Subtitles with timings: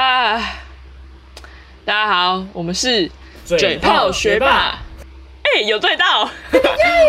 [0.00, 0.40] 啊，
[1.84, 3.10] 大家好，我们是
[3.44, 4.78] 嘴炮学霸，
[5.42, 6.26] 哎、有对到，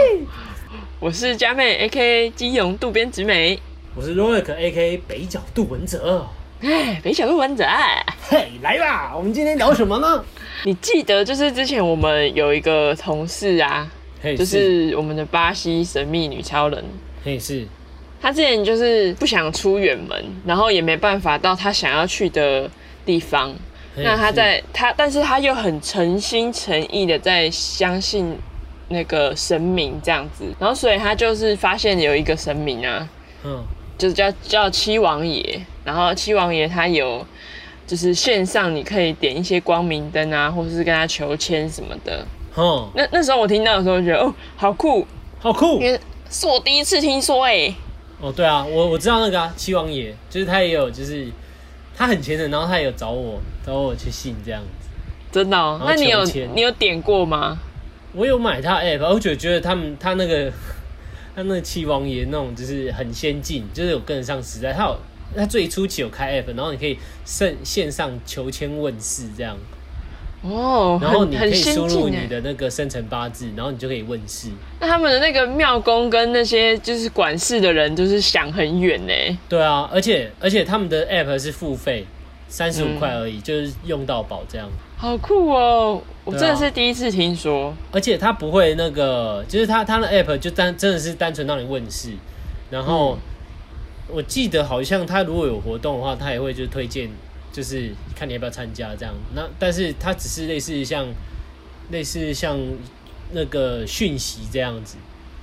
[0.99, 3.58] 我是佳妹，A K A 基隆渡边直美，
[3.96, 6.27] 我是 Roic A K 北角杜文泽。
[6.59, 7.65] 哎，北角杜文泽，
[8.27, 10.26] 嘿，来吧，我们今天聊什么呢？
[10.65, 13.89] 你记得就是之前我们有一个同事啊，
[14.21, 14.94] 嘿，就是。
[14.97, 16.84] 我们的巴西神秘女超人，
[17.23, 17.66] 嘿是，
[18.21, 22.70] 她之前就是不想出远门，然后也没办法到她想要去的
[23.05, 23.54] 地方。
[23.96, 28.38] 那他在他，但是他又很诚心诚意的在相信
[28.88, 33.08] 那个神明这样子，然后所以他就是发现有一个神明啊，
[33.44, 33.62] 嗯，
[33.98, 37.26] 就是叫叫七王爷，然后七王爷他有
[37.86, 42.26] 就是线上你可以点一些光明灯啊，或者是跟他求签什么的。
[42.56, 45.06] 嗯，那那时候我听到的时候，觉得哦好酷，
[45.40, 45.81] 好酷。
[45.81, 47.73] 因为是我第一次听说哎、
[48.22, 48.31] 哦。
[48.31, 51.28] 对啊，我我知道那个啊，七王爷，就是他也有，就是
[52.02, 54.89] 他很虔诚，然后他也有找我找我去信这样子。
[55.31, 55.80] 真的、哦？
[55.85, 57.59] 那你有你有点过吗？
[58.13, 60.52] 我有买他 app，我觉得觉得他们他那个
[61.35, 64.73] 他那个七王爷那种就是很先进，就是有跟得上时代。
[64.73, 64.97] 他有
[65.35, 69.55] 他最初期有开 app，然后你可以线线上求签问世这样，
[70.42, 72.09] 哦，然后你可以输入。
[72.09, 74.50] 你的那个生辰八字，然后你就可以问世。
[74.80, 79.39] 那他们的那个庙公跟那些就是管事的人，就是想很远呢。
[79.47, 82.06] 对啊，而且而且他们的 app 是付费，
[82.47, 84.67] 三十五嗯块而已，就是用到饱这样。
[84.97, 86.02] 好酷哦！
[86.23, 87.73] 我真的是第一次听说。
[87.92, 92.12] 而且他不会那个，就是他他的 app 就单真的是单纯让你问世，
[92.69, 93.17] 然后、
[94.08, 97.09] 我记得好像他如果有活动的话，他也会就推荐，
[97.52, 99.13] 就是看你要不要参加这样。
[99.35, 101.07] 那但是它只是类似像
[101.91, 102.57] 类似像
[103.31, 104.97] 那个讯息这样子，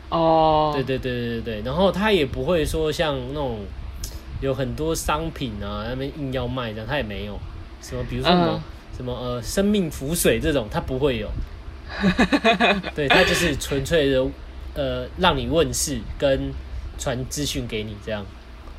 [0.08, 1.62] 哦，对对对对对对。
[1.64, 3.60] 然后它也不会说像那种
[4.40, 7.38] 有很多商品啊，那边硬要卖这样，它也没有
[7.80, 8.52] 什么，比如说什么。
[8.54, 8.62] 嗯
[8.98, 11.30] 什么呃生命浮水这种，它不会有，
[12.96, 14.26] 对，它就是纯粹的
[14.74, 16.52] 呃让你问世跟
[16.98, 18.26] 传资讯给你这样。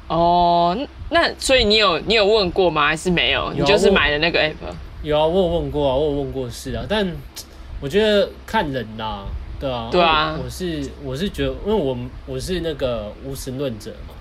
[0.10, 0.78] 哦，
[1.12, 2.88] 那所以你有你有问过吗？
[2.88, 3.52] 还是没有？
[3.54, 4.54] 你有啊就是买的那个 app。
[5.02, 7.10] 有啊，我有问过啊，我有问过是啊，但
[7.80, 9.24] 我觉得看人啦，
[9.60, 14.14] 对啊，对啊我我是我是觉得，因为我我是那个无神论者嘛，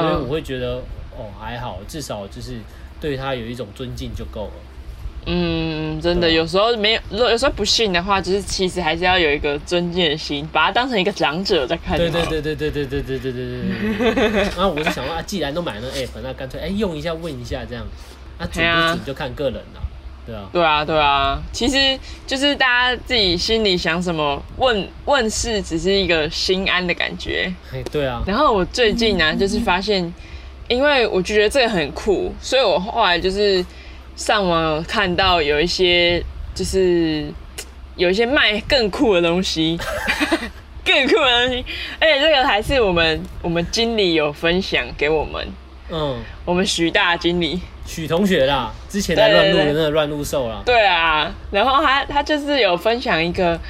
[0.00, 0.76] 所以我嗯会觉得
[1.16, 2.58] 哦还好，至少就是
[3.00, 4.52] 对他有一种尊敬就够了。
[5.26, 11.96] 嗯，真的，有时候没有，如果有时候不信的话，就是其实还是要有一个尊敬的心，把它当成一个长者在看。
[11.96, 12.22] 对对。
[12.26, 14.42] 对对对对对对对对对对对。
[14.42, 17.84] 然后我就想说啊，既然都买了那 app，那干脆哎用一下问一下这样，
[18.38, 19.80] 啊准对啊不准就看个人了，
[20.26, 20.48] 对啊。
[20.52, 27.50] 对啊，对啊，其实就是大家自己心里想什么，问问世只是一个心安的感觉。
[27.72, 30.12] 哎，对啊，然后我最近呢、就是发现，
[30.68, 33.64] 因为我觉得这个很酷，所以我后来就是
[34.16, 36.22] 上网有看到有一些
[36.54, 37.26] 就是
[37.96, 39.78] 有一些卖更酷的东西，
[40.84, 41.64] 更酷的东西，
[42.00, 45.46] 而且这个还是我们我们经理有分享给我们，
[45.90, 47.60] 嗯，我们徐大经理。
[47.86, 53.60] 许同学啦，之前在乱入的那个乱入兽啦，对啊，然后他他就是有分享一个，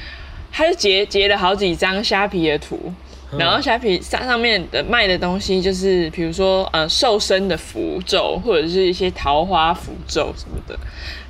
[0.53, 2.95] 他就截截了好几张虾皮的图，嗯
[3.37, 10.77] 然后虾皮上上面的卖的东西就是比如说呃瘦身的符咒，或者是一些桃花符咒什么的。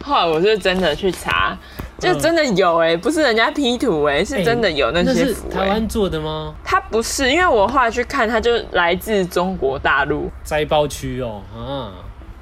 [0.04, 1.58] 后来我是真的去查，
[1.98, 5.56] 就嗯真的有哎、不是人家 P 图哎、是真的有那些符、欸。
[5.58, 6.54] 台湾做的吗？
[6.64, 10.30] 它不是，因为我后来去看，它就来自中国大陆。
[10.44, 11.92] 摘包区哦，啊，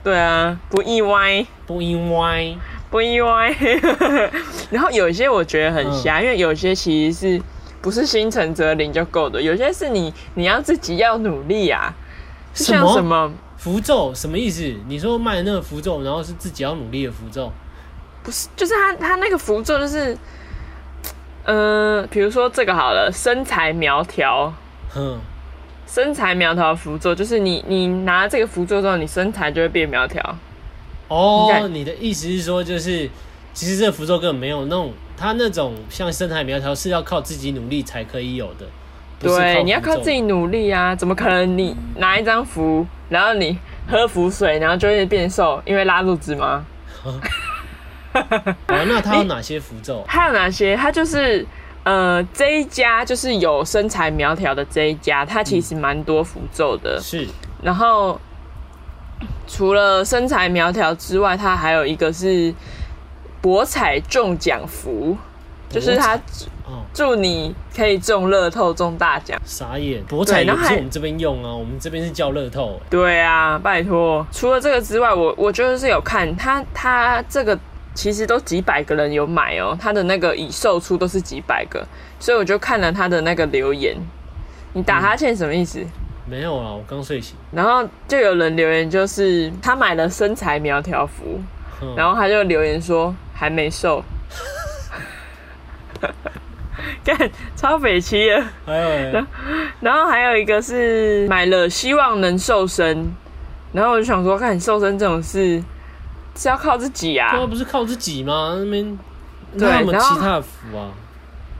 [0.03, 1.45] 对啊，不意外。
[1.66, 2.53] 不意外，
[2.90, 3.56] 不意外。
[4.69, 7.41] 然后有一些我觉得很嗯瞎，因为有些其实是
[7.84, 11.94] 不是心诚则灵就够的，有些是你你要自己要努力啊。
[12.54, 14.74] 就像什么符咒什么意思？
[14.88, 17.52] 你说卖的那个符咒，然后是自己要努力的符咒，
[18.24, 20.18] 不是，就是他他那个符咒就是，
[21.44, 24.54] 呃，比如说这个好了，身材苗条。
[24.90, 25.20] 哼，
[25.88, 30.38] 身材苗条的符咒就是你，你拿这个符咒之后，你身材就会变苗条。
[31.10, 33.10] 哦，你的意思是说，就是
[33.54, 38.65] 其实这个符咒根本没有那种，它那种像身材苗条是要靠自己努力才可以有的，
[39.19, 40.95] 对，你要靠自己努力啊！
[40.95, 43.57] 怎么可能你拿一张符，然后你
[43.88, 46.65] 喝符水，然后就会变瘦，因为拉肚子吗？
[47.04, 47.19] 哦，
[48.68, 50.04] 那他有哪些符咒？
[50.07, 50.75] 还有哪些？
[50.75, 51.45] 他就是
[51.83, 57.00] 呃这一家就是有身材苗条的这一家，他其实蛮多符咒的。
[57.01, 57.27] 是
[57.62, 58.19] 然后
[59.48, 62.54] 除了身材苗条之外，他还有一个是
[63.44, 65.18] 博彩中奖福，
[65.69, 66.16] 就是它
[66.66, 69.38] 哦，祝你可以中乐透中大奖。
[69.44, 72.81] 傻眼，博彩也然后还不是我们这边用啊，我们这边是叫乐透、欸。
[72.90, 74.25] 对啊，拜托。
[74.31, 77.60] 除了这个之外，我我就是有看他他这个
[77.94, 81.86] 其实都几百个人有买哦，他的那个已售出都是几百个，
[82.22, 83.98] 所以我就看了他的那个留言。
[84.72, 85.86] 你打哈欠什么意思？
[86.25, 87.36] 没有啊，我刚睡醒。
[87.51, 91.42] 然后就有人留言，就是他买了身材苗条服，
[91.81, 93.13] 嗯然后他就留言说
[93.44, 94.01] 还没瘦，
[97.04, 98.42] 干超匪气的。
[98.66, 99.25] 还有、欸，
[99.81, 103.13] 然后还有一个是买了希望能瘦身，
[103.74, 105.62] 然后我就想说，看你瘦身这种事
[106.38, 107.42] 是要靠自己啊对。
[107.42, 108.56] 啊，不是靠自己吗？
[108.60, 108.98] 那边
[109.57, 110.88] 对那有没有然后其他的福啊？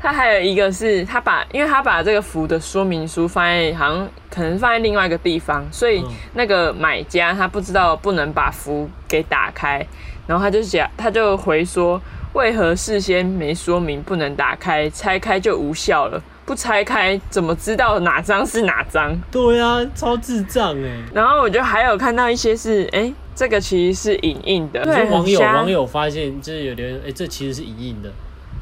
[0.03, 9.88] 他还有一个是他把，因为他把这个服的说明书放在好像可能放在另外一个地方，所以嗯那个买家他不知道不能把服给打开，
[10.27, 12.01] 然后他就讲他就回说，
[12.33, 16.21] 为何事先没说明不能打开，拆开就无效了？
[16.45, 19.17] 不拆开怎么知道哪张是哪张？
[19.31, 28.11] 对啊，超智障哎、然后我就还有看到一些是，哎、这个其实是影印的，对，网友网友发现就是有留言，哎、这其实是影印的，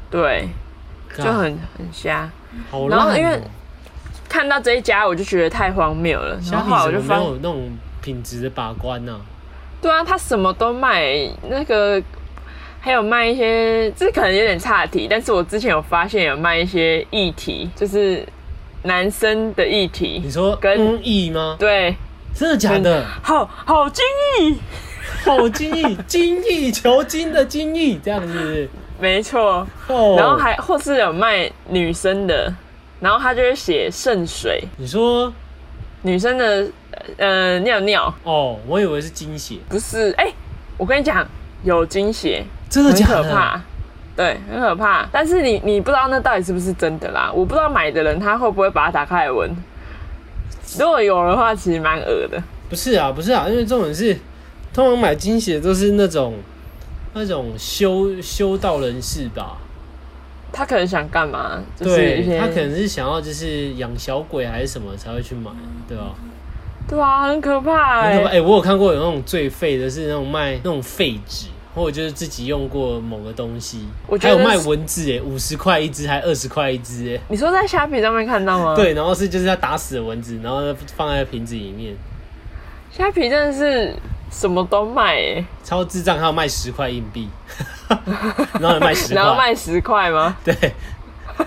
[0.08, 0.48] 对，
[1.16, 1.42] 就很
[1.76, 2.30] 很瞎。
[2.90, 3.40] 然后因为
[4.28, 6.34] 看到这一家，我就觉得太荒谬了。
[6.34, 7.70] 然虾后后来我就发没有那种
[8.00, 9.20] 品质的把关呢、
[9.80, 12.02] 对啊，他什么都卖，那个
[12.80, 18.26] 还有卖一些，这可能有点差题，但是我之前有发现有卖一些议题，就是
[18.82, 21.56] 男生的议题你，说跟公益吗？
[21.58, 21.94] 对，
[22.34, 23.04] 真的假的？
[23.22, 24.04] 好好精
[24.40, 24.58] 益，
[25.24, 28.68] 好精益，精益求精的精益，这样子
[29.02, 29.66] 没错。
[29.88, 30.14] 哦。
[30.16, 32.54] 然后还或是有卖女生的，
[33.00, 35.32] 然后他就会写圣水，你说
[36.02, 36.66] 女生的
[37.16, 40.32] 呃尿尿哦，我以为是精血，不是，哎、
[40.76, 41.26] 我跟你讲，
[41.64, 43.22] 有精血，很真的假的？
[43.24, 43.60] 可怕，
[44.16, 45.06] 对，很可怕。
[45.10, 49.50] 但是你你不知道那到底是不是真的啦，我不知道买的人他会不会把它打开来闻。
[50.78, 52.42] 如果有的话，其实蛮恶的。
[52.70, 54.16] 不是啊，不是啊，因为这种是
[54.72, 56.34] 通常买精血都是那种
[57.14, 59.58] 那种修修道人士吧。
[60.52, 61.62] 他可能想干嘛？
[61.74, 65.50] 就是对他可能是想要就是养小鬼还是什么才会去买，
[65.88, 66.14] 对吧？
[66.86, 77.20] 对啊，很可怕哎、很可怕哎、我有看过有那种最废的是那种卖那种废纸，或者就是自己用过某个东西，我还有卖文字哎，五十块一只还二十块一只哎。
[77.28, 80.60] 你说在虾皮上面看到吗？，对，然后是就是他打死的蚊子，然后
[80.94, 81.94] 放在瓶子里面，
[82.90, 83.94] 虾皮真的是
[84.32, 87.28] 什么都卖哎、超智障，还要卖十块硬币，
[88.58, 90.36] 然后卖十块，然后卖十块吗？
[90.42, 90.56] 对，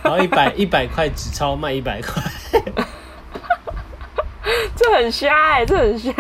[0.04, 2.24] 然后一百一百块纸钞卖一百块，
[4.78, 6.14] 这很瞎哎、这很瞎。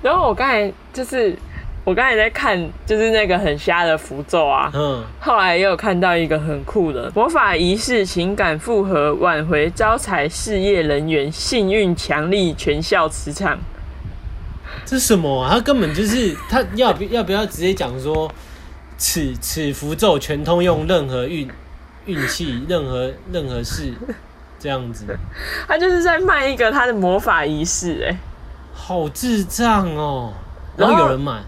[0.00, 1.36] 然后我刚才就是
[1.84, 4.70] 我刚才在看，就是那个很瞎的符咒啊。
[4.74, 13.58] 嗯，后来也有看到一个很酷的魔法仪式，情感复合，挽回招财，事业人缘，幸运强力，全校磁场。
[14.84, 15.54] 这是什么、啊？
[15.54, 18.30] 他根本就是他要不要不要直接讲说，
[18.98, 21.48] 此此符咒全通用任何运
[22.06, 23.92] 运气，任何任何事
[24.58, 25.04] 这样子，
[25.66, 28.18] 他就是在卖一个他的魔法仪式，哎，
[28.74, 30.32] 好智障哦！
[30.76, 31.42] 然后有人买，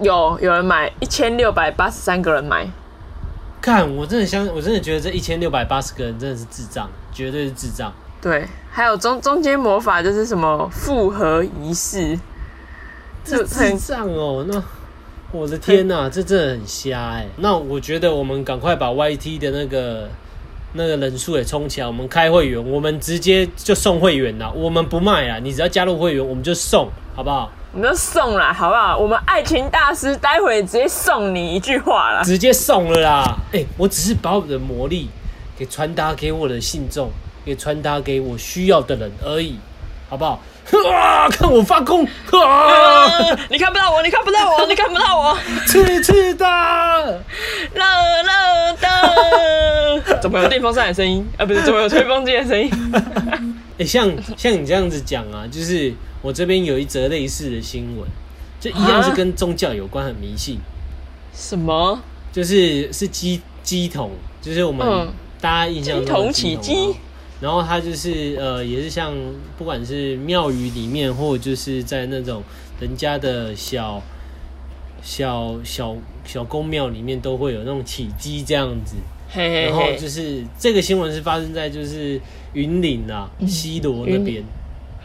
[0.00, 2.68] 有有人买一千六百八十三个人买，
[3.60, 7.92] 看我真的相，我真的觉得这一千六百八十个人真的是智障，绝对是智障。
[8.20, 12.18] 对，还有中中间魔法就是什么复合仪式，
[13.28, 14.62] 这智障哦，那
[15.30, 17.26] 我的天呐、这真的很瞎哎。
[17.36, 20.08] 那我觉得我们赶快把 YT 的那个
[20.72, 27.52] 那个人数也冲起来，我们开会员，我们直接就送会员啦，我们不卖啊，你只要加入会员，我们就送，好不好？
[27.74, 28.96] 我们就送啦，好不好？
[28.96, 32.22] 我们爱情大师待会直接送你一句话啦。
[32.22, 33.36] 直接送了啦！
[33.52, 35.10] 哎、我只是把我的魔力
[35.56, 37.10] 给传达给我的信众，
[37.44, 39.58] 给传达给我需要的人而已，
[40.08, 40.40] 好不好？
[40.90, 41.28] 啊！
[41.30, 42.04] 看我发功！
[42.32, 43.06] 啊！
[43.06, 46.44] 呃你看不到我，你看不到我，你看不到我，刺刺的！
[47.74, 47.82] 热
[48.22, 50.18] 热的。
[50.20, 51.26] 怎么有电风扇的声音？
[51.36, 52.70] 啊，不是，怎么有吹风机的声音？
[53.78, 58.08] 哎、 像像你这样子讲啊，就是我这边有一则类似的新闻，
[58.60, 60.58] 就一样是跟宗教有关，很迷信，
[61.34, 62.00] 什么？
[62.32, 64.10] 就是是鸡鸡桶，
[64.42, 65.08] 就是我们嗯
[65.40, 66.94] 大家印象中的鸡桶起桶鸡哦
[67.40, 69.14] 然后它就是呃，也是像
[69.56, 72.42] 不管是庙宇里面，或者就是在那种
[72.80, 74.02] 人家的小
[75.02, 78.96] 小小小公庙里面，都会有那种起鸡这样子。
[79.30, 82.20] 嘿嘿然后，就是这个新闻是发生在就是
[82.54, 84.42] 云林啊西罗那边。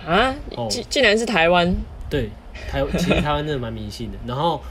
[0.05, 1.73] 啊哦，竟竟然是台湾，
[2.09, 2.29] 对，
[2.69, 4.17] 台其实台湾真的蛮迷信的。
[4.25, 4.61] 然后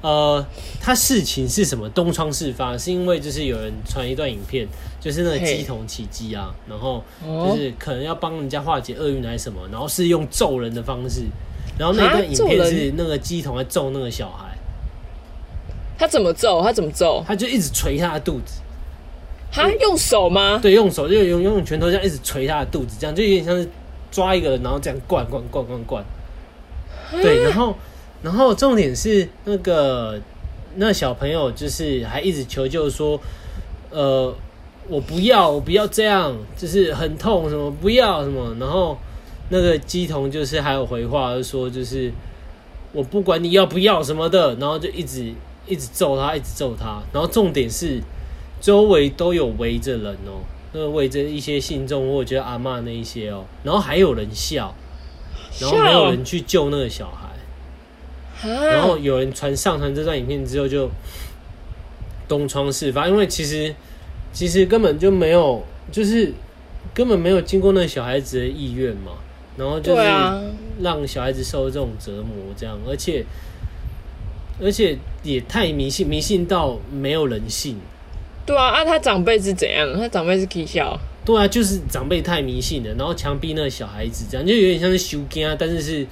[0.00, 0.46] 呃，
[0.80, 4.66] 他事情是什么东窗事发，是因为就是有人传一段影片，
[5.00, 11.22] 就是那个鸡童起鸡啊，然后哦就是可能要帮人家化解厄运还是什么，然后是用揍人的方式，
[11.76, 14.56] 然后那啊段影片是那个鸡童在揍那个小孩，
[15.98, 16.62] 他怎么揍？
[16.62, 17.24] 他怎么揍？
[17.26, 18.60] 他就一直捶他的肚子，
[19.50, 20.60] 他用手吗？
[20.62, 23.68] 对，用手就用用拳头这样一直捶他的肚子，这样就有点像是
[24.12, 26.04] 抓一个人，然后这样灌灌灌灌灌。
[27.10, 27.74] 对，然后
[28.22, 30.20] 然后重点是那个
[30.76, 33.20] 那小朋友就是还一直求救说，
[33.90, 34.34] 呃，
[34.88, 38.98] 我不要，我不要这样，就是很痛，什么不要什么，然后
[39.50, 42.12] 那个鸡童就是还有回话就说就是
[42.92, 45.32] 我不管你要不要什么的，然后就一直
[45.66, 48.00] 一直揍他，一直揍他，然后重点是
[48.60, 54.74] 周围都有围着人哦，那个围着一些信众或者觉得阿嬷那一些哦，然后还有人笑，
[55.60, 57.27] 然后没有人去救那个小孩，
[58.42, 60.90] 然然后有人传上传这段影片之后就
[62.28, 63.74] 东窗事发，因为其实
[64.32, 66.32] 其实根本就没有，就是
[66.94, 69.12] 根本没有经过那个小孩子的意愿嘛，
[69.56, 70.02] 然后就是
[70.80, 73.24] 让小孩子受这种折磨，这样，而且
[74.60, 77.76] 而且也太迷信，迷信到没有人性。
[78.44, 79.92] 对啊，啊，他长辈是怎样？
[79.98, 86.06] 他长辈是 K 笑，对啊，就是长辈太迷信了，然后强逼那个小孩子这样，就有点像是修啊，但是是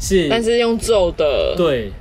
[0.00, 1.54] 是，但是用揍的。
[1.56, 1.92] 对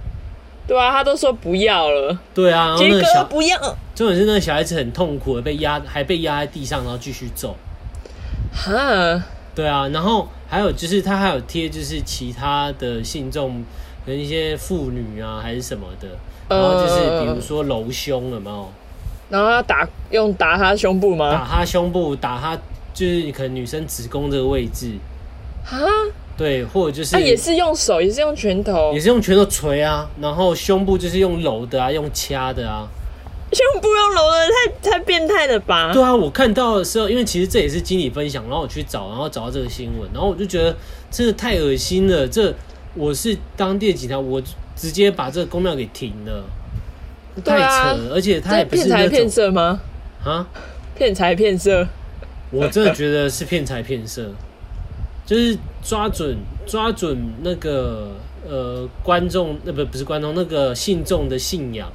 [0.65, 3.59] 对啊，他都说不要了，对啊，然后杰哥那个小不要。
[3.95, 7.55] 重点是那个小孩子很痛苦的被压，还被压在地上，然后继续揍。
[8.53, 13.63] 哈，对啊，然后还有就是他还有贴就是其他的信众，
[14.05, 16.07] 可能一些妇女啊还是什么的，
[16.47, 18.69] 然后就是比如说揉胸了没有？
[19.29, 21.45] 然后他打用打他胸部吗打？
[21.45, 22.57] 他胸部，打他
[22.93, 24.93] 就是可能女生子宫这个位置，
[25.63, 25.77] 哈，
[26.39, 32.87] 对，或者就是他也是用手，也是用拳头也，是用拳头捶啊，然后胸部就是用揉的啊，用掐的啊。
[33.51, 34.47] 胸部用揉的，
[34.81, 35.91] 太太变态了吧？
[35.91, 40.73] 对啊，我看到的时候，因为其实这也是经理分享，然后我去找，然后找到这个新闻，然后我就觉得
[41.11, 42.25] 真的太恶心了。
[42.25, 42.53] 这
[42.95, 44.41] 我是当地的警察，我
[44.75, 46.45] 直接把这个公庙给停了，
[47.43, 48.13] 太扯了。
[48.13, 49.81] 而且他这也不是骗财骗色吗？
[50.23, 50.47] 啊，
[50.95, 51.85] 骗财骗色，
[52.51, 54.31] 我真的觉得是骗财骗色，
[55.29, 58.13] 就是抓准抓准那个
[58.49, 61.87] 呃观众，那不不是观众，那个信众的信仰，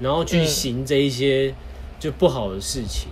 [0.00, 1.54] 然后去嗯行这一些
[2.00, 3.08] 就不好的事情。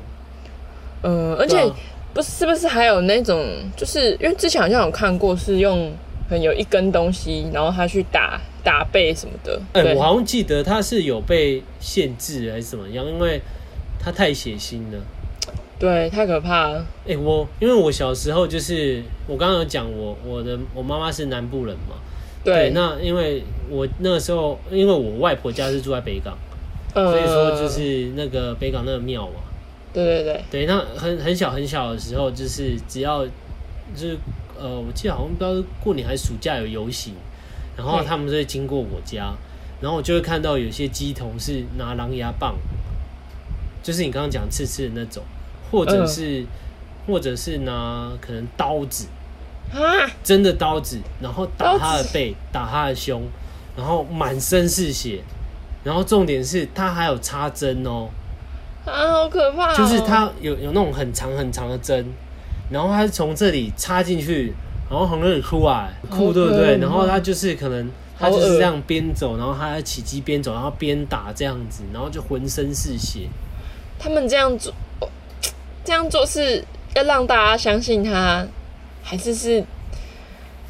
[1.04, 1.64] 嗯，而且
[2.12, 3.40] 不是是不是还有那种，
[3.76, 5.92] 就是因为之前好像有看过，是用
[6.28, 9.62] 很有一根东西，然后他去打打背什么的。
[9.74, 13.40] 哎、对我好像记得他是有被限制还是怎么样，因为
[14.00, 14.98] 他太血腥了。
[15.78, 16.84] 对，太可怕了。
[17.06, 21.94] 哎、我因为我小时候就是我刚刚有讲我我的我妈妈是南部人嘛，
[22.42, 26.36] 对，那因为我那个时候因为我外婆家是住在北港，
[26.94, 29.40] 呃所以说就是那个北港那个庙嘛，
[29.92, 34.18] 对对对，对，那很很小很小的时候，就是只要就是
[34.58, 37.14] 呃，我记得好像不知道是过年还是暑假有游行，
[37.76, 39.32] 然后他们就会经过我家，
[39.80, 42.56] 然后我就会看到有些鸡童是拿狼牙棒，
[43.80, 45.22] 就是你刚刚讲刺刺的那种，
[45.70, 46.44] 或者嗯是、
[47.06, 49.06] 或者是拿可能刀子，
[49.72, 49.80] 啊，
[50.22, 53.22] 真的刀子，然后打他的背，打他的胸，
[53.76, 55.22] 然后满身是血，
[55.84, 58.08] 然后重点是他还有插针哦。
[58.84, 59.76] 啊，好可怕、哦！
[59.76, 62.06] 就是他有有那种很长很长的针，
[62.70, 64.54] 然后他是从这里插进去，
[64.88, 66.78] 然后从这里出来，酷对不对？
[66.78, 73.28] 然后他就是可能他就是这样边走，然后它还起机边走，然后边打这样子，然后就浑身是血。
[73.98, 74.76] 他们这样做，哦
[75.88, 76.62] 这样做是
[76.94, 78.46] 要让大家相信他，
[79.02, 79.64] 还是是？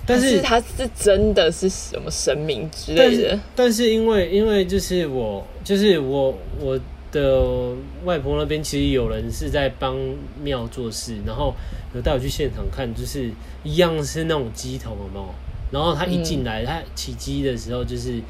[0.07, 3.37] 但是是他是真的是什么神明之类的？
[3.57, 6.79] 但是因为因为就是我就是我我
[7.11, 9.99] 的外婆那边其实有人是在帮
[10.41, 11.53] 庙做事，然后
[11.97, 13.29] 有带我去现场看，就是
[13.65, 15.35] 一样是那种鸡头有没有？
[15.73, 18.21] 然后他一进来，他起鸡的时候就是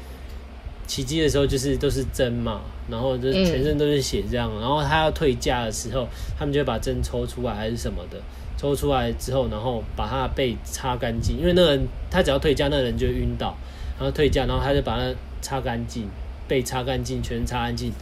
[0.89, 8.17] 起鸡的时候就是都是针嘛，然后就全身都是血这样，然后他要退架的时候，他们就会把针抽出来还是什么的。
[8.57, 13.55] 抽出来之后，然后把他的背擦干净，因为那个人他只要退架，那个人就会晕倒，
[13.97, 15.03] 然后退架，然后他就把它
[15.41, 16.09] 擦干净，
[16.47, 17.93] 背擦干净，全身擦干净，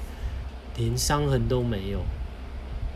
[0.78, 2.00] 连伤痕都没有。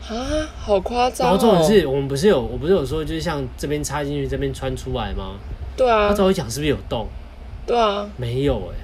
[0.02, 0.16] 啊，
[0.58, 1.30] 好夸张、哦！
[1.30, 5.36] 然后重点是我们不是有，我不是有说，就是像这边插进去，这边穿出来吗？
[5.76, 7.06] 对啊他，照我讲是不是有洞？
[7.64, 8.74] 对啊，没有哎、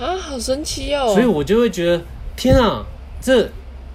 [0.00, 1.12] 啊，好神奇哦！
[1.12, 2.02] 所以我就会觉得，
[2.34, 2.84] 天啊，
[3.20, 3.46] 这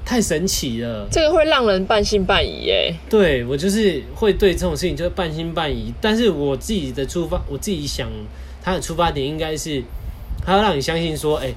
[0.06, 1.08] 太神奇了。
[1.12, 2.96] 这个会让人半信半疑耶。
[3.10, 8.08] 对我就是会对这种事情就是半信半疑，但是我自己的出发，我自己想
[8.62, 9.82] 他的出发点应该是，
[10.46, 11.52] 他要让你相信说，哎、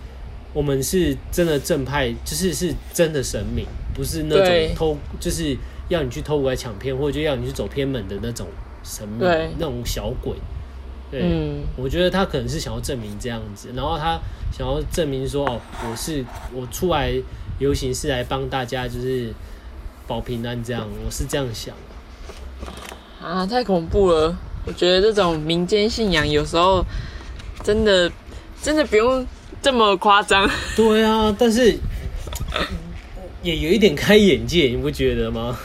[0.55, 5.55] 我们是真的正派，就是是真的神明，不是那种偷，就是
[5.89, 8.47] 要你去偷拐抢骗，或者就要你去走偏门的那种
[8.83, 10.35] 神明对，那种小鬼。
[11.11, 14.19] 对，嗯我觉得他可能是想要证明这样子，然后他
[14.53, 17.13] 想要证明说，哦，我是我出来
[17.59, 19.33] 游行是来帮大家，就是
[20.07, 21.75] 保平安这样，我是这样想。
[23.23, 24.37] 啊，太恐怖了！
[24.65, 26.85] 我觉得这种民间信仰有时候
[27.65, 28.11] 真的
[28.63, 29.27] 真的不用
[29.63, 30.49] 这么夸张。
[30.77, 31.77] 对啊，但是
[33.43, 35.59] 也有一点开眼界，你不觉得吗？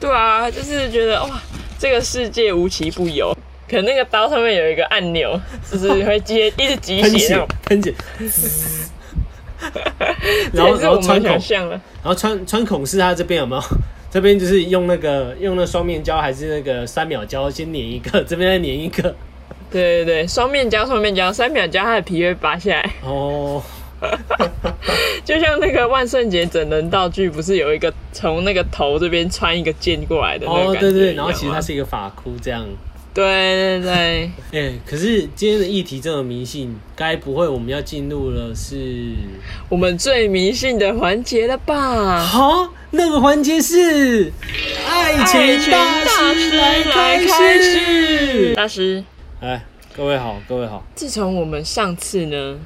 [0.00, 1.42] 对啊，就是觉得哇，
[1.78, 3.35] 这个世界无奇不有。
[3.68, 7.94] 可能那个刀上面有一个按钮，就是 会接一直集喷血血那种，，喷血，
[10.52, 11.30] 然后然后穿孔。
[11.30, 13.62] 然后穿穿孔是它这边有没有？
[14.08, 19.14] 这边就是用那个用那双面胶还是那个三秒胶，先粘一个，这边再粘一个。
[19.68, 23.60] 对对对，双面胶，双面胶，三秒胶，它的皮会拔下来，哦，
[25.24, 32.64] 就像那个万圣节整人道具，不是有一个从那个头这边穿一个剑过来的那个哦，感觉对对，一样然后其实它是一个发箍这样。
[33.16, 39.14] 对对对，哎、可是今天的议题这么迷信，该不会我们要进入了是？
[39.70, 42.22] 我们最迷信的环节了吧？
[42.22, 44.30] 好，那个环节是
[44.86, 46.84] 爱情大师来
[47.24, 48.54] 开始。
[48.54, 49.02] 大师，
[49.40, 49.64] 哎，
[49.96, 50.84] 各位好，各位好。
[50.94, 52.58] 自从我们上次呢，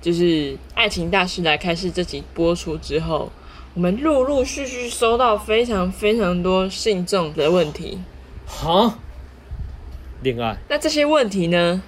[0.00, 0.22] 就是
[0.72, 3.30] 《爱情大师来开始》这集播出之后，
[3.74, 7.98] 我们陆陆续续收到非常非常多信众的问题。
[8.46, 8.98] 好，
[10.22, 11.80] 恋爱，那这些问题呢，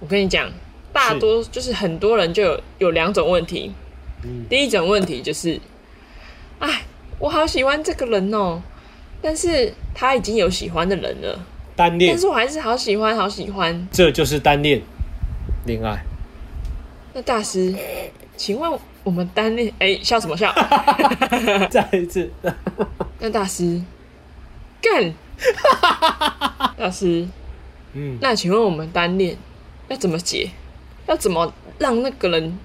[0.00, 0.50] 我跟你讲，
[0.92, 3.72] 大多就是很多人就有有两种问题。
[4.22, 5.58] 嗯第一种问题就是，
[6.58, 6.82] 哎，
[7.18, 8.60] 我好喜欢这个人哦，
[9.22, 11.40] 但是他已经有喜欢的人了，
[11.74, 13.88] 单恋但，是我还是好喜欢，好喜欢。
[13.90, 14.82] 这就是单恋，
[15.64, 16.04] 恋爱。
[17.14, 17.74] 那大师，
[18.36, 20.52] 请问我们单恋，哎，笑什么笑？
[21.70, 22.30] 再一次，
[23.20, 23.80] 那大师，
[24.82, 25.14] 干，
[26.76, 27.26] 大师，
[27.94, 29.36] 嗯，那请问我们单恋
[29.88, 30.50] 要怎么解？
[31.06, 32.56] 要怎么让那个人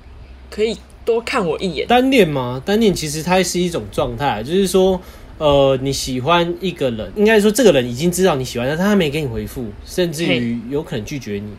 [0.52, 1.88] 可以多看我一眼？
[1.88, 5.02] 单恋吗，单恋其实它是一种状态，就是说，
[5.38, 11.54] 呃，你喜欢一个人，应该说这个人已经知道你喜欢他，但他没给你回复，甚至于有可能拒绝你。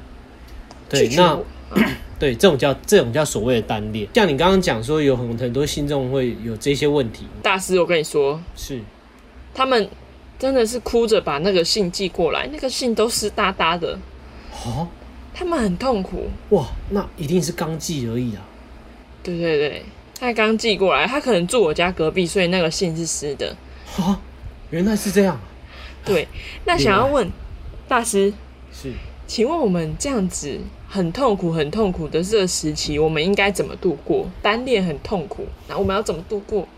[0.89, 1.37] 对，那
[2.19, 4.07] 对这种叫这种叫所谓的单恋。
[4.15, 8.81] 像你刚刚讲说，有很很多信众会有这些问题，大师，我跟你说，是
[9.53, 9.89] 他们
[10.39, 13.99] 真的是哭着把那个信寄过来，那个信都湿哒哒的，
[14.65, 14.87] 哦，
[15.33, 16.29] 他们很痛苦。
[16.51, 18.43] 哇，那一定是刚寄而已啊。
[19.23, 19.83] 对对对，
[20.21, 23.57] 他刚寄过来，他可能住我家隔壁，所以那个信是湿的。
[23.99, 24.21] 啊，
[24.71, 25.41] 原来是这样，
[26.05, 26.29] 对，
[26.65, 27.31] 那想要问
[27.89, 28.33] 大师，
[28.73, 28.93] 是
[29.27, 34.29] 请问我们这样子很痛苦、很痛苦的这个时期，我们应该怎么度过？
[34.43, 36.69] 单恋很痛苦，那我们要怎么度过？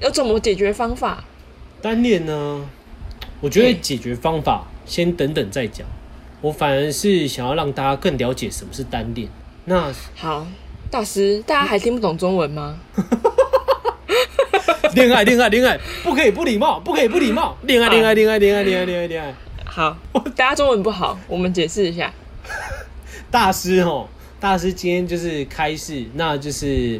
[0.00, 1.22] 有怎么解决方法？
[1.80, 2.68] 单恋呢？
[3.44, 5.86] 我觉得解决方法先等等再讲。
[6.40, 9.28] 我反而是想要让大家更了解什么是单恋。
[9.66, 10.46] 那好，
[10.90, 12.80] 大师，大家还听不懂中文吗？
[14.94, 17.54] 恋爱，恋爱，恋爱，不可以不礼貌，不可以不礼貌。
[17.64, 19.34] 恋爱，恋爱，恋爱，恋爱，恋爱，恋爱，恋爱。
[19.66, 19.98] 好，
[20.34, 22.10] 大家中文不好，我们解释一下。
[23.30, 24.08] 大师哦，
[24.40, 26.98] 大师今天就是开示，那就是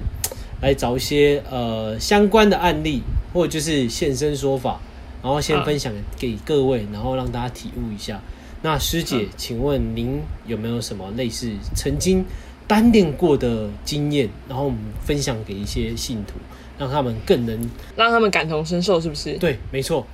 [0.60, 3.00] 来找一些呃相关的案例，
[3.32, 4.78] 或者就是现身说法，
[5.24, 8.20] 然后先分享给各位，然后让大家体悟一下。
[8.60, 12.22] 那师姐好，请问您有没有什么类似曾经
[12.66, 16.34] 单恋过的经验，然后我们分享给一些信徒，
[16.78, 17.58] 让他们更能
[17.96, 19.38] 让他们感同身受，是不是？
[19.38, 20.06] 对，没错，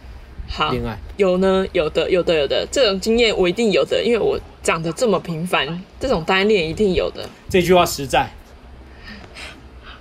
[0.48, 7.28] 好，恋爱有呢，有的，有的，有的，这种经验我一定有的，因为我长得这么平凡，这种单恋一定有的。
[7.48, 8.30] 这句话实在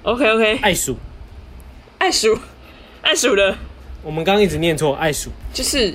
[0.03, 0.97] ，OK OK，爱数。
[1.97, 2.39] 爱数，
[3.01, 3.57] 爱数的，
[4.03, 5.29] 我们刚刚一直念错，爱数。
[5.53, 5.93] 就是。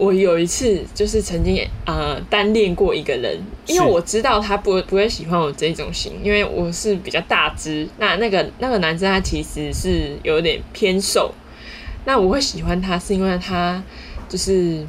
[0.00, 11.34] 我有一次就是曾经呃单恋过一个人，因为我知道他不不会喜欢我这种型，因为我是比较大只，那那个那个男生他其实是有点偏瘦，
[12.04, 13.82] 那我会喜欢他是因为他
[14.28, 14.86] 就是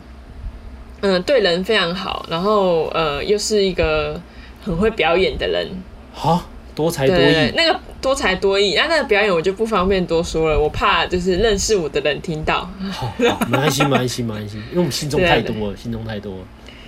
[1.01, 4.21] 嗯、对人非常好，然后呃又是一个
[4.61, 5.67] 很会表演的人，
[6.13, 6.43] 好，
[6.75, 12.69] 多才多艺，，那个多才多艺，那那个表演我就不方便多说了，我怕就是认识我的人听到。
[12.91, 16.39] 好，好，没关系，没关系，没关系，因为我们心中太多了，信众太多了，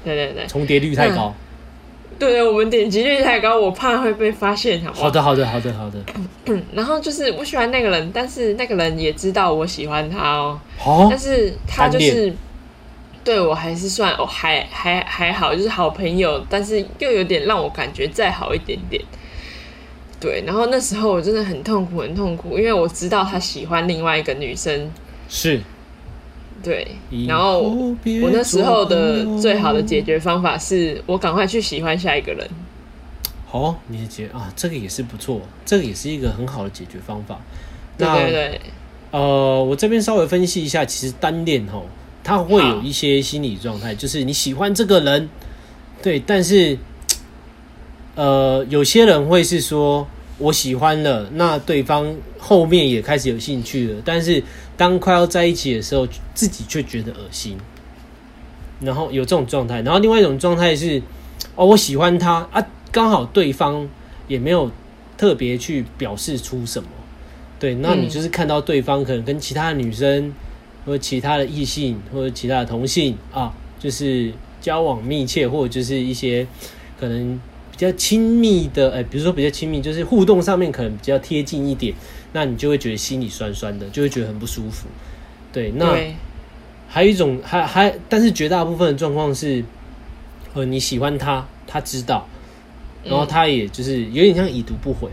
[0.04, 1.34] 对对对，重叠率太高。
[2.18, 5.04] 对对，我们点击率太高，我怕会被发现，好不好？
[5.06, 6.00] 好的，好的，好的，好的。
[6.46, 12.32] 嗯， 然后就是我喜欢那个人，但是那个人也知道我喜欢他哦，好但，是他就是
[13.24, 19.04] 对我还是算哦，还还还好，就是好朋友，但是又有点让我感觉再好一点点。
[20.22, 24.90] 对，然后那时候我真的很痛苦，很痛苦，因为我知道他喜欢另外一个女生，
[25.28, 25.60] 是。
[26.64, 26.88] 对，
[27.28, 32.48] 然后我那时候的最好的解决方法是我赶快去喜欢下一个人。
[33.48, 37.42] 好，你解啊，这个也是不错，这个也是一个很好的解决方法。
[37.98, 38.62] 对对对。
[39.10, 41.88] 呃，我这边稍微分析一下，其实单恋吼，
[42.24, 45.28] 它会有一些心理状态，就是你喜欢这个人，
[46.04, 46.78] 对，但是，
[48.16, 54.44] 呃，有些人会是说我喜欢了，那对方后面也开始有兴趣了，但是。
[54.78, 57.56] 当快要在一起的时候，自己却觉得恶心，
[58.80, 59.80] 然后有这种状态。
[59.84, 61.00] 然后另外一种状态是，
[61.56, 63.88] 哦，我喜欢他啊，刚好对方
[64.28, 64.72] 也没有
[65.16, 66.90] 特别去表示出什么，
[67.60, 70.34] 对，那你就是看到对方可能跟其他的女生
[70.84, 76.48] 或者其他的异性或者其他的同性啊，就是交往密切，或者就是一些
[77.00, 77.40] 可能
[77.82, 81.94] 较亲密的，哎，比如说比较亲密，就是互动上面可能比较贴近一点。
[82.34, 84.88] 那你就会觉得心里酸酸的，就会觉得很不舒服。
[85.52, 85.98] 对，那
[86.88, 89.64] 还有一种，还还，但是绝大部分的状况是，
[90.54, 92.26] 呃，你喜欢他，他知道，
[93.04, 95.10] 然后他也就是有点像已读不回。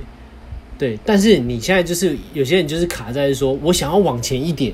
[0.79, 4.73] 对，但是你现在就是有些人就是卡在说，我想要往前一点。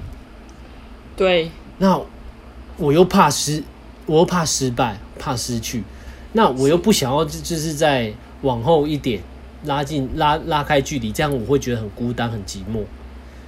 [1.17, 1.99] 对，那
[2.77, 3.63] 我又怕失，
[4.05, 5.83] 我又怕失败，怕失去，
[6.35, 9.21] 那我又不想要，就是在往后一点。
[9.67, 12.85] 拉近拉拉开距离，这样我会觉得很孤单很寂寞。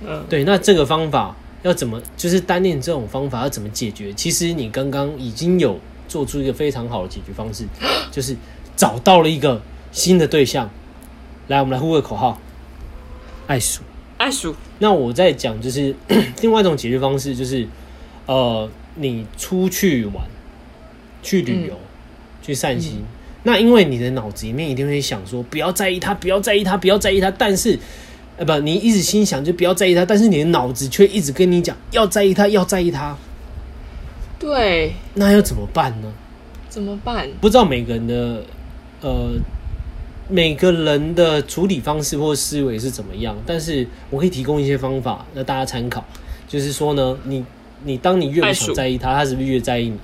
[0.03, 2.01] 嗯，对，那这个方法要怎么？
[2.16, 4.11] 就是单恋这种方法要怎么解决？
[4.14, 7.66] 其实你刚刚已经有做出一个非常好的解决方式，
[8.11, 8.35] 就是
[8.75, 9.61] 找到了一个
[9.92, 10.70] 新的对象。
[11.49, 12.40] 来，我们来呼个口号：
[13.46, 13.83] 爱数，
[14.16, 14.55] 爱数。
[14.79, 15.94] 那我在讲就是
[16.40, 17.68] 另外一种解决方式，就是
[18.25, 20.25] 呃，你出去玩、
[21.22, 21.79] 去旅游、
[22.46, 23.04] 去散心。
[23.42, 27.30] 那因为你的脑子里面一定会想说，不要在意他，不要在意他，不要在意他。
[27.30, 27.78] 但是，
[28.37, 33.16] 呃，不，你一直心想就不要在意他，但是你的脑子却一直跟你讲要在意他，要在意他。
[34.38, 36.12] 对，那要怎么办呢？
[36.68, 37.28] 怎么办？
[37.40, 38.44] 不知道每个人的
[39.00, 39.30] 呃
[40.28, 46.04] 每个人的处理方式或思维是怎么样，但是我可以提供一些方法让大家参考。
[46.48, 47.44] 就是说呢，你
[47.85, 49.98] 你当你越不想在意他，他是不是越在意你？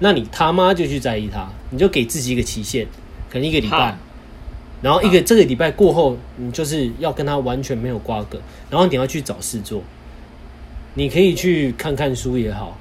[0.00, 2.86] 那你他妈就去在意他，你就给自己一个期限，
[3.30, 3.96] 可能一个礼拜，
[4.82, 9.82] 然后一个这个礼拜过后，你就是要跟他完全没有瓜葛，然后你要去找事做，
[10.94, 12.76] 你可以去看看书也好，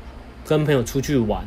[0.45, 1.45] 跟朋友出去玩，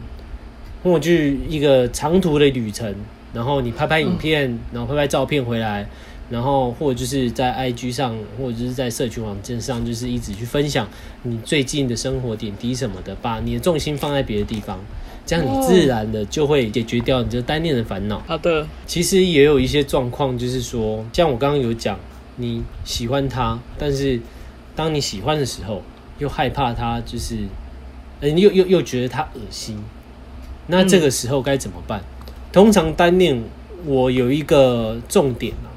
[0.83, 2.95] 或者去一个长途的旅程，
[3.33, 5.87] 然后你拍拍影片，然后拍拍照片回来。
[6.29, 10.89] 然后或者就是在 IG 上，或者就是在社群网站上，就是一直去分享
[11.23, 14.77] 你最近的生活点滴什么的，把你的重心放在别的地方，
[15.27, 18.23] 这样你自然的就会解决掉你这单恋的烦恼。
[18.27, 21.99] 好的，其实也有一些状况，就是说，像我刚刚有讲，
[22.37, 24.21] 你喜欢他，但是
[24.75, 25.83] 当你喜欢的时候，
[26.19, 27.37] 又害怕他，就是，
[28.21, 29.77] 嗯，又又又觉得他恶心，
[30.69, 32.03] 那这个时候该怎么办？
[32.53, 33.43] 通常单恋，
[33.85, 35.75] 我有一个重点啊。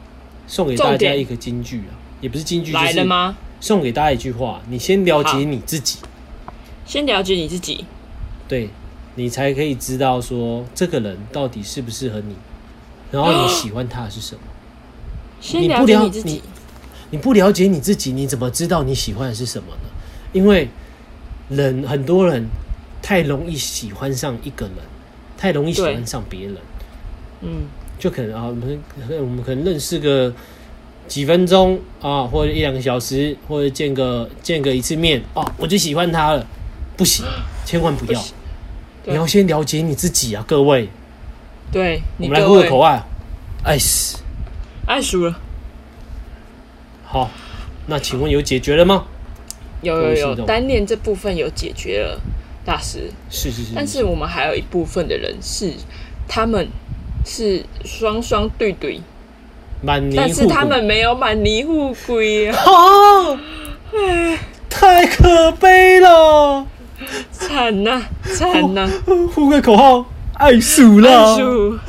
[0.48, 3.38] 送给大家一个金句啊，也不是金句，来了吗？
[3.62, 6.00] 送给大家一句话：你先了解你自己，
[6.88, 7.86] 先了解你自己，
[8.48, 8.70] 对
[9.20, 12.34] 你才可以知道说这个人到底适不适合你，
[13.12, 14.42] 然后你喜欢他是什么。
[15.42, 16.42] 先了解你自己，
[17.10, 19.90] 你不了解你自己，你怎么知道你喜欢的是什么呢？
[20.32, 20.70] 因为
[21.50, 22.48] 人很多人
[23.02, 24.76] 太容易喜欢上一个人，
[25.38, 26.56] 太容易喜欢上别人，
[27.42, 27.64] 嗯。
[28.00, 28.80] 就可能啊，我们
[29.20, 30.34] 我们可能认识个
[31.06, 36.48] 几分钟啊，或者一两个小时，或者见个见个一次面啊，我就喜欢他了。
[36.96, 37.26] 不行，
[37.66, 38.24] 千万不要！
[39.10, 40.90] 你要先了解你自己啊，各位。
[41.72, 43.04] 对，我们来呼个口爱，
[43.64, 44.20] 爱死，
[44.86, 45.40] 爱输了。
[47.06, 47.30] 好，
[47.88, 49.06] 那请问有解决了吗？
[49.82, 52.22] 有有有，单恋这部分有解决了，
[52.64, 53.12] 大师。
[53.30, 53.74] 是是是。
[53.76, 55.74] 但是我们还有一部分的人是
[56.28, 56.68] 他们。
[57.26, 59.02] 是双双对对
[59.82, 62.56] 满，但是他们没有满泥护龟啊！
[63.94, 66.66] 哎，太可悲了，
[67.32, 68.90] 惨呐惨呐！
[69.34, 71.80] 呼个口号，爱鼠了。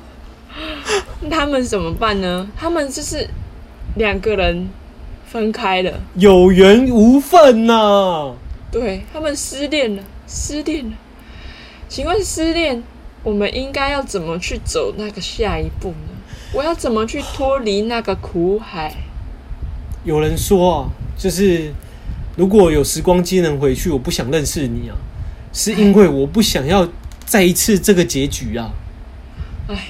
[1.30, 2.48] 他们怎么办呢？
[2.56, 3.28] 他们就是
[3.96, 4.68] 两个人
[5.26, 8.34] 分开了，有缘无分呐。
[8.70, 10.92] 对他们失恋了，失恋了。
[11.88, 12.82] 请问失恋？
[13.22, 16.08] 我们应该要怎么去走那个下一步呢？
[16.52, 18.94] 我要怎么去脱离那个苦海？
[20.04, 21.72] 有人说啊，就是
[22.36, 24.96] 如果有时光机能回去，我不想认识你啊，
[25.52, 26.88] 是因为我不想要
[27.24, 28.70] 再一次这个结局啊。
[29.68, 29.88] 哎，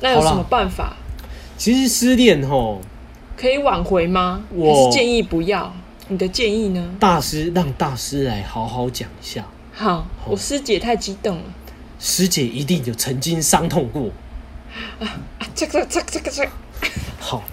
[0.00, 0.96] 那有什么办法？
[1.56, 2.80] 其实失恋吼，
[3.36, 4.42] 可以挽回吗？
[4.50, 5.74] 我还是建议不要。
[6.08, 6.94] 你的建议呢？
[6.98, 9.46] 大师让大师来好好讲一下。
[9.72, 11.42] 好，我师姐太激动了。
[11.98, 14.10] 师姐一定有曾经伤痛过。
[14.98, 15.06] 啊，
[15.54, 16.50] 这个这个这个这个。
[17.18, 17.44] 好，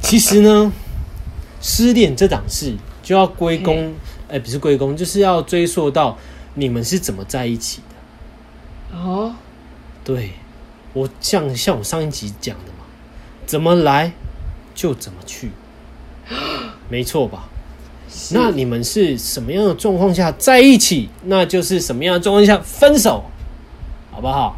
[0.00, 0.72] 其实呢，
[1.60, 3.94] 失恋这档事就要归功，
[4.28, 6.16] 哎、不是归功，就是要追溯到
[6.54, 8.98] 你们是怎么在一起的。
[8.98, 9.34] 哦，
[10.04, 10.30] 对，
[10.92, 12.84] 我像像我上一集讲的嘛，
[13.46, 14.12] 怎么来
[14.74, 15.50] 就怎么去，
[16.88, 17.48] 没错吧？
[18.32, 23.24] 那你们是什么样的状况下在一起，那就是什么样的状况下分手，
[24.10, 24.56] 好不好？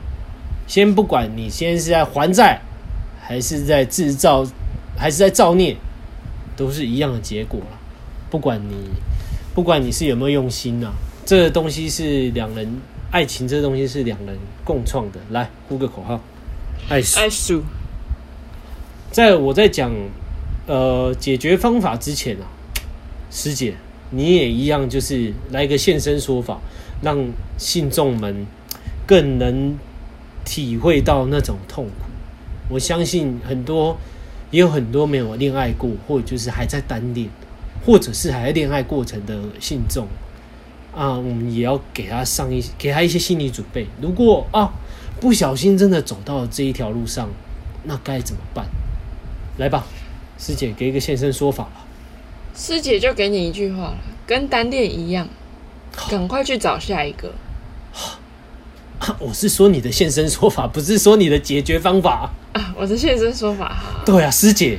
[0.67, 2.63] 先不管你现在是在还债，
[3.21, 4.47] 还是在制造，
[4.97, 5.77] 还是在造孽，
[6.57, 7.79] 都是一样的结果了。
[8.31, 8.75] 不管你，
[9.55, 10.93] 不管你是有没有用心呐、
[11.27, 15.21] 这个东西是两人爱情，这个东西是两人共创的。
[15.31, 16.21] 来，呼个口号，
[16.89, 17.19] 爱死。
[17.19, 17.63] 爱数
[19.11, 19.93] 在我在讲
[20.67, 22.49] 呃解决方法之前啊，
[23.31, 23.75] 师姐
[24.11, 26.59] 你也一样，就是来个现身说法，
[27.03, 27.19] 让
[27.59, 28.47] 信众们
[29.07, 29.77] 更能
[30.45, 31.93] 体会到那种痛苦。
[32.71, 33.99] 我相信很多
[34.53, 37.29] 也有很多没有恋爱过，或者就是还在单恋，
[37.85, 40.07] 或者是还在恋爱过程的信众
[40.95, 43.87] 啊，我们也要给他上一给他一些心理准备。
[44.01, 44.71] 如果啊
[45.19, 47.29] 不小心真的走到了这一条路上，
[47.85, 48.67] 那该怎么办？
[49.57, 49.87] 来吧，
[50.39, 51.87] 师姐给一个现身说法吧。
[52.55, 55.27] 师姐就给你一句话了，跟单恋一样，
[56.11, 57.33] 赶快去找下一个。
[59.03, 62.31] 啊 我是说你的现身说法，不是说你的解决方法。
[62.53, 64.79] 啊，我的现身说法哈，对啊，师姐，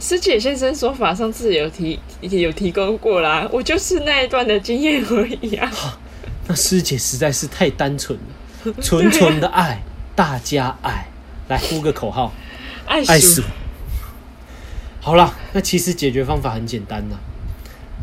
[0.00, 5.70] 师姐现身说法上次有提有提供过啦，我就是那一段的经验而已啊。
[6.46, 8.18] 那师姐实在是太单纯
[8.64, 9.82] 了，纯纯的爱，
[10.14, 11.06] 大家爱。
[11.46, 12.32] 来呼个口号，
[12.86, 13.46] 爱爱死我！
[15.02, 17.18] 好啦，那其实解决方法很简单啦，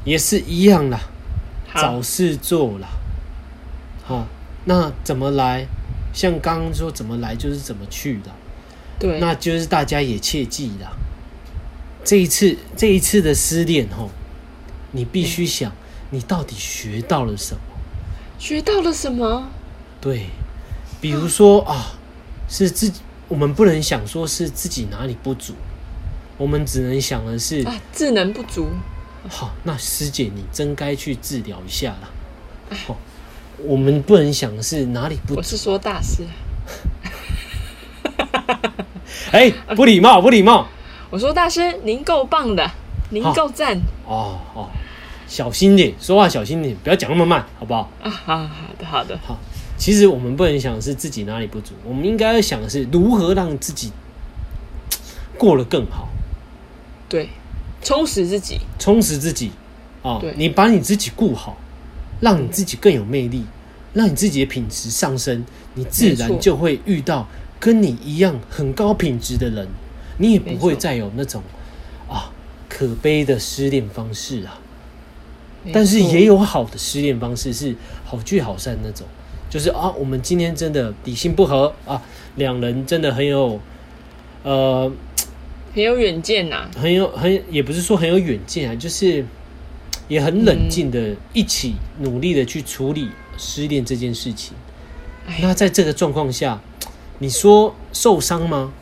[0.06, 1.00] 也是一样啦，
[1.74, 2.88] 找事做啦。
[4.04, 4.28] 好、
[4.66, 5.68] 那怎么来？
[6.14, 8.32] 像刚刚说怎么来就是怎么去的。
[9.00, 10.92] 对，那就是大家也切记啦。
[12.04, 14.10] 这一次，这一次的失恋吼，
[14.92, 15.72] 你必须想，
[16.10, 17.62] 你到底学到了什么？
[18.38, 19.48] 学到了什么？
[20.02, 20.26] 对，
[21.00, 21.94] 比如说啊，
[22.50, 25.54] 是自己，我们不能想说是自己哪里不足，
[26.38, 28.68] 我们只能想的是，啊，智能不足。
[29.30, 32.10] 好，那师姐你真该去治疗一下了。
[32.76, 32.98] 好，
[33.64, 36.24] 我们不能想的是哪里不足，我是说大师，
[39.32, 40.68] 哎、 不礼貌，不礼貌。
[41.10, 42.70] 我说大师，您够棒的，
[43.10, 43.78] 您够赞。
[44.06, 44.70] 哦哦，
[45.28, 47.90] 小心点，说话小心点，不要讲那么慢，好不好？
[48.02, 48.10] 啊！
[48.10, 48.48] 好好
[48.80, 49.38] 的，好的，好，
[49.78, 53.92] 其实我们不能想的是自己哪里不足，我们应该要想的是如何让自己
[55.38, 56.08] 过得更好，
[57.10, 57.30] 对，
[57.84, 59.52] 充实自己，充实自己。
[60.04, 61.58] 哦对，你把你自己顾好，
[62.22, 63.44] 让你自己更有魅力，
[63.94, 67.28] 让你自己的品质上升，你自然就会遇到
[67.60, 69.68] 跟你一样很高品质的人，
[70.18, 71.44] 你也不会再有那种
[72.08, 72.32] 啊
[72.70, 74.58] 可悲的失恋方式啊。
[75.72, 79.06] 但是也有好的失恋方式，是好聚好散那种，
[79.48, 82.02] 就是啊，我们今天真的底性不合啊，
[82.36, 83.60] 两人真的很有，
[84.42, 84.92] 呃，
[85.76, 89.24] 很有远见呐、很有很也不是说很有远见啊，就是
[90.12, 94.54] 也很冷静的一起努力的去处理失恋这件事情。
[95.26, 96.60] 哎那在这个状况下，
[97.20, 98.74] 你说受伤吗？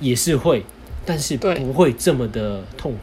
[0.00, 0.64] 也是会，
[1.04, 2.98] 但是不会这么的痛苦，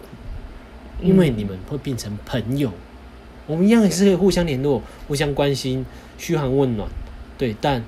[1.04, 2.72] 因为你们会变成朋友。
[3.46, 5.86] 我们一样也是可以互相联络、互相关心、
[6.18, 6.90] 嘘寒问暖，
[7.38, 7.84] 对，但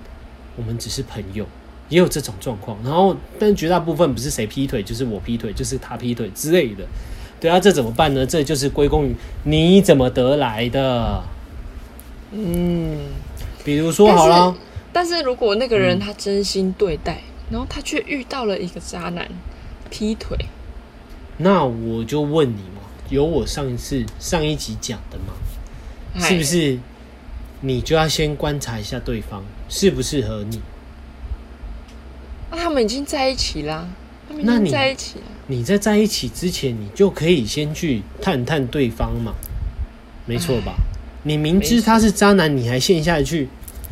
[0.56, 1.48] 我们只是朋友，
[1.90, 2.78] 也有这种状况。
[2.84, 6.86] 然后，但绝大部分不是谁劈腿，就是我劈腿，就是他劈腿之类的。
[7.44, 8.26] 对啊，这怎么办呢？
[8.26, 11.22] 这就是归功于你怎么得来的。
[12.32, 12.98] 嗯，
[13.66, 14.56] 比如说好了，
[14.94, 17.20] 但是如果那个嗯人他真心对待，
[17.52, 19.28] 然后他却遇到了一个渣男
[19.90, 20.38] 劈腿，
[21.36, 25.34] 那我就问你嘛，有我上一次上一集讲的吗，
[26.26, 26.44] 是不哎？
[26.44, 26.80] 是？
[27.60, 30.62] 你就要先观察一下对方适不适合你。
[32.52, 33.86] 那、他们已经在一起啦，
[34.30, 35.26] 他们已经在一起了。
[35.54, 39.36] 你在在一起之前，你就可以先去探探对方嘛，
[40.26, 40.74] 没错吧？
[41.22, 43.48] 你明知他是渣男，你还陷下去，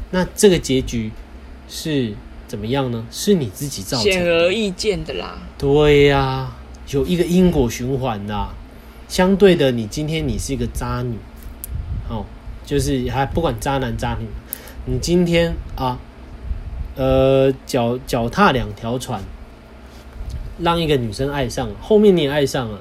[0.09, 1.11] 那这个结局
[1.69, 2.13] 是
[2.47, 3.05] 怎么样呢？
[3.11, 4.25] 是你自己造成的显。
[4.25, 6.51] 而易见的啦，对呀、
[6.89, 8.55] 有一个因果循环啦。
[9.07, 11.15] 相对的，你今天你是一个渣女，
[12.09, 12.25] 哦，
[12.65, 14.25] 就是还不管渣男渣女，
[14.85, 15.99] 你今天啊，
[16.95, 19.21] 呃，脚脚踏两条船，
[20.59, 22.79] 让一个女生爱上了，后面你也爱上了，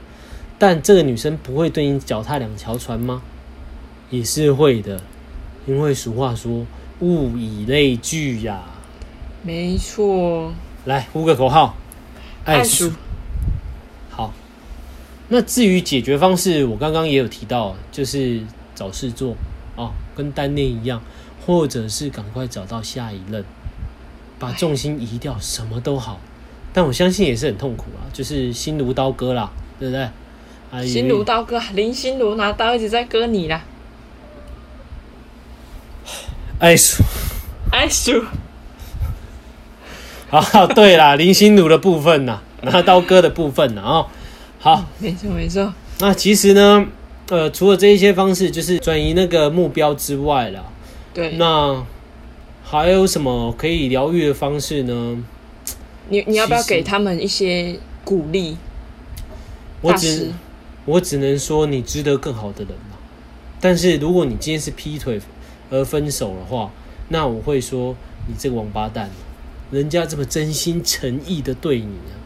[0.59, 3.23] 但这个女生不会对你脚踏两条船吗？
[4.11, 5.01] 也是会的，
[5.67, 6.67] 因为俗话说
[7.01, 8.63] 物以类聚呀。
[9.43, 10.53] 没错，
[10.85, 11.75] 来呼个口号，
[12.45, 12.93] 爱书。
[14.11, 14.35] 好，
[15.29, 18.43] 那至于解决方式，我刚刚也有提到，就是
[18.75, 19.35] 找事做
[19.77, 21.01] 啊，跟单恋一样，
[21.47, 23.45] 或者是赶快找到下一任，
[24.39, 26.21] 把重心移掉，什么都好。
[26.73, 30.03] 但我相信也是很痛苦啊，就是心如刀割啦，对不对？
[30.71, 33.63] 啊心如刀割，林心如拿刀一直在割你啦。
[36.61, 37.03] 爱数，
[37.73, 38.23] 爱数。
[40.29, 44.07] 好， 对啦，林心如的部分呐，拿刀割的部分呐，哦，
[44.61, 45.73] 好，没错没错。
[45.99, 46.87] 那其实呢，
[47.31, 50.63] 呃，除了这一些方式，就是转移那个目标之外啦，
[51.13, 51.85] 对，那
[52.63, 55.25] 还有什么可以疗愈的方式呢？
[56.09, 58.57] 你你要不要给他们一些鼓励？
[59.81, 60.33] 我只
[60.85, 62.97] 我只能说，你值得更好的人嘛。
[63.61, 65.21] 但是如果你今天是劈腿
[65.71, 66.71] 而分手的话，
[67.09, 67.95] 那我会说
[68.27, 69.11] 你这个王八蛋。
[69.71, 72.19] 人家这么真心诚意的对你啊，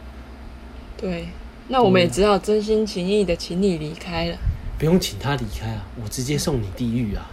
[0.97, 1.27] 对，
[1.67, 4.37] 那我们也只好真心情意的请你离开了。
[4.79, 7.29] 不用请他离开啊，我直接送你地狱啊！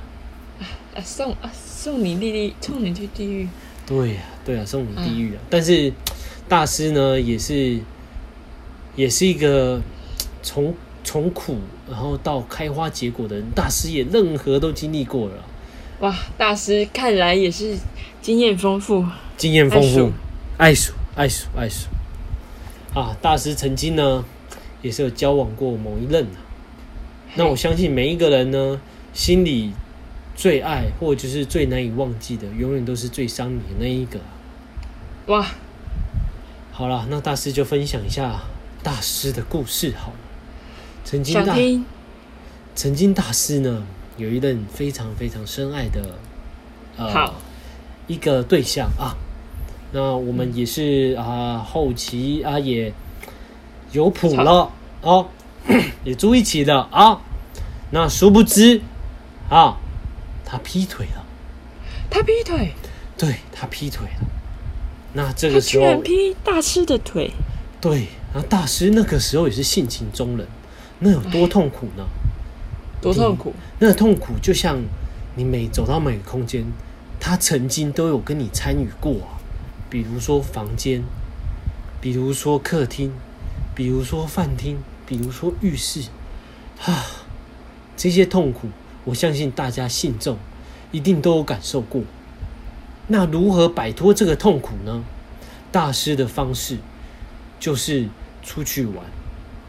[0.94, 3.48] 啊，送啊，送你地狱，送你去地狱。
[3.86, 5.40] 对呀，对啊，送你地狱啊！
[5.48, 5.90] 但是
[6.52, 7.80] 大师呢，也是
[8.94, 9.80] 也是一个
[10.42, 11.56] 从从苦
[11.90, 15.34] 然后到开花结果的人，大师也任何都经历过了。
[16.00, 17.74] 哇，大师看来也是
[18.20, 19.02] 经验丰富。
[19.38, 20.12] 经验丰富，
[20.58, 21.86] 爱数爱数爱数
[22.92, 23.16] 啊！
[23.22, 24.22] 大师曾经呢，
[24.82, 26.36] 也是有交往过某一任啊。
[27.34, 28.78] 那我相信每一个人呢，
[29.14, 29.72] 心里
[30.36, 34.20] 最爱或者是最难以忘记的，永远都是最伤你的那一个。
[35.28, 35.46] 哇！
[36.74, 38.40] 好了，那大师就分享一下
[38.82, 40.16] 大师的故事好了。
[41.04, 41.54] 曾经大
[42.74, 46.18] 曾经大师呢，有一任非常非常深爱的
[46.96, 47.32] 呃
[48.06, 49.14] 一个对象啊。
[49.92, 52.94] 那我们也是啊，后期啊也
[53.92, 55.28] 有谱了哦，
[56.04, 57.20] 也住一起的啊。
[57.90, 58.80] 那殊不知
[59.50, 59.76] 啊，
[60.46, 61.22] 他劈腿了。
[62.08, 62.72] 他劈腿？
[63.18, 64.26] 对，他劈腿了。
[65.14, 67.30] 那这个时候，居然劈大师的腿。
[67.80, 70.46] 对，然后大师那个时候也是性情中人，
[71.00, 72.04] 那有多痛苦呢？
[73.00, 73.52] 多痛苦？
[73.80, 74.80] 那个痛苦就像
[75.34, 76.64] 你每走到每个空间，
[77.18, 79.42] 他曾经都有跟你参与过啊。
[79.90, 81.02] 比如说房间，
[82.00, 83.12] 比如说客厅，
[83.74, 86.02] 比如说饭厅，比如说浴室，
[86.84, 87.04] 啊，
[87.96, 88.68] 这些痛苦，
[89.04, 90.38] 我相信大家信众
[90.92, 92.00] 一定都有感受过。
[93.12, 95.04] 那如何摆脱这个痛苦呢？
[95.70, 96.78] 大师的方式
[97.60, 98.08] 就是
[98.42, 99.04] 出去玩，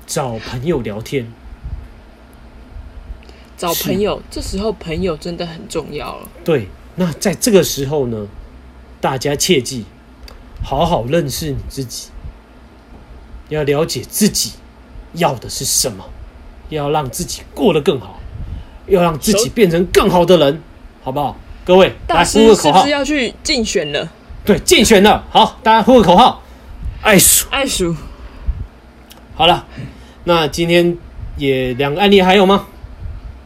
[0.08, 1.30] 找朋友聊天，
[3.58, 4.22] 找朋友。
[4.32, 6.30] 这时候朋友真的很重要了。
[6.46, 8.28] 对，那在这个时候呢，
[9.02, 9.86] 大家切记。
[10.64, 12.08] 好好认识你自己，
[13.50, 14.54] 要了解自己
[15.12, 16.06] 要的是什么，
[16.70, 18.22] 要让自己过得更好，
[18.88, 20.62] 要让自己变成更好的人，
[21.04, 21.38] 好不好？
[21.66, 24.10] 各位，大师是不是要去竞选了？
[24.44, 25.24] 对，竞选了。
[25.30, 26.42] 好，大家呼个口号，
[27.02, 27.96] 爱鼠，爱鼠。
[29.36, 29.66] 好了，
[30.26, 30.98] 那今天
[31.38, 32.68] 也两个案例还有吗？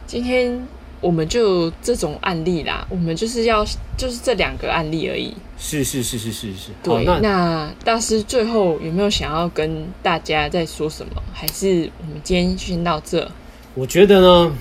[0.06, 0.67] 今天。
[0.99, 3.63] 我们就这种案例啦，我们就是要
[3.95, 5.32] 就是这两个案例而已。
[5.56, 6.71] 是是是是是是。
[6.82, 11.21] 对，那大师最后有没有想要跟大家再说什么？
[11.32, 13.30] 还是我们今天先到这？
[13.75, 14.51] 我觉得呢，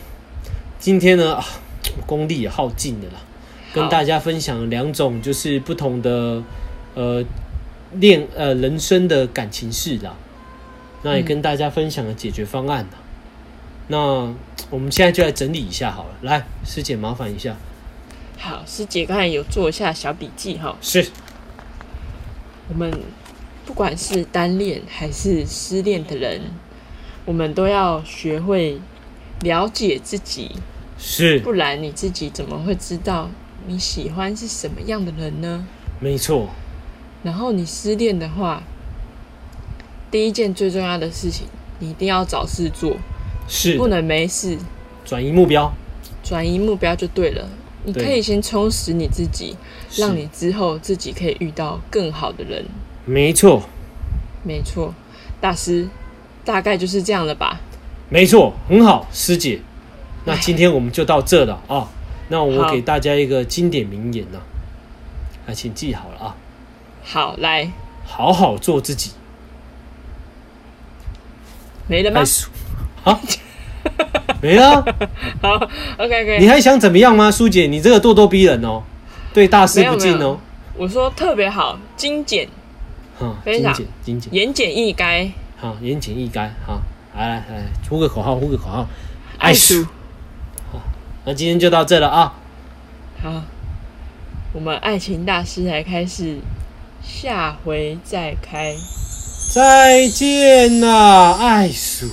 [0.79, 1.43] 今天呢，
[2.05, 3.21] 功力也耗尽了啦，
[3.77, 6.43] 跟大家分享两种就是不同的
[6.95, 7.23] 呃
[7.93, 10.15] 恋呃人生的感情事啦，
[11.03, 12.99] 那也跟大家分享了解决方案啦。
[13.89, 13.99] 那
[14.71, 17.55] 我们现在就来整理一下好了，来，师姐麻烦一下。
[18.39, 20.75] 好，师姐刚才有做一下小笔记哈。
[20.81, 21.07] 是。
[22.69, 22.91] 我们
[23.67, 26.41] 不管是单恋还是失恋的人，
[27.27, 28.81] 我们都要学会
[29.41, 30.51] 了解自己。
[30.99, 31.39] 是。
[31.41, 33.31] 不然你自己怎么会知道
[33.67, 35.67] 你喜欢是什么样的人呢？
[36.01, 36.49] 没错。
[37.23, 38.63] 然后你失恋的话，
[40.11, 41.47] 第一件最重要的事情，
[41.81, 42.97] 你一定要找事做。
[43.49, 44.59] 是不能没事，
[45.05, 45.73] 转移目标，
[46.25, 47.49] 转移目标就对了。
[47.85, 49.57] 你可以先充实你自己，
[49.97, 52.65] 让你之后自己可以遇到更好的人。
[53.05, 53.63] 没错，
[54.43, 54.93] 没错，
[55.41, 55.89] 大师
[56.45, 57.61] 大概就是这样了吧？
[58.09, 59.61] 没错，很好，师姐。
[60.25, 61.89] 那今天我们就到这了啊。
[62.29, 64.41] 那我给大家一个经典名言呢，
[65.47, 66.37] 啊，请记好了啊。
[67.05, 67.71] 好，来，
[68.05, 69.13] 好好做自己，
[71.87, 72.23] 没了吗
[73.05, 73.21] 好，
[74.43, 74.83] 没了。
[75.41, 75.55] 好
[75.99, 76.39] ，OK OK。
[76.41, 77.67] 你还想怎么样吗，苏姐？
[77.67, 78.83] 你这个咄咄逼人哦，
[79.33, 80.41] 对大事不敬哦。
[80.75, 82.49] 我说特别好，精简、
[83.19, 86.49] 哈，非常精简，精简，言简意赅，好，言简意赅。
[86.67, 86.81] 好，
[87.15, 88.89] 来来来，呼个口号，呼个口号，
[89.39, 89.87] 爱数。
[91.27, 92.35] 那今天就到这了啊。
[93.21, 93.43] 好，
[94.53, 96.39] 我们爱情大师来开始，
[97.03, 98.77] 下回再开。
[99.53, 102.11] 再见啦，爱数。